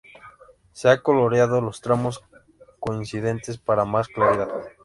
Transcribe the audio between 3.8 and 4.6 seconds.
más claridad.